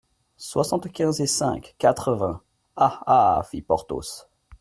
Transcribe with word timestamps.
Soixante-quinze 0.37 1.21
et 1.21 1.27
cinq, 1.27 1.75
quatre-vingts… 1.77 2.41
Ah! 2.75 3.03
ah! 3.05 3.43
fit 3.47 3.61
Porthos. 3.61 4.27